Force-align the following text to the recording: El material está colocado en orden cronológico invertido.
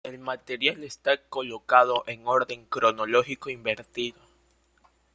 El 0.03 0.17
material 0.17 0.83
está 0.83 1.21
colocado 1.25 2.03
en 2.07 2.25
orden 2.25 2.65
cronológico 2.65 3.51
invertido. 3.51 4.17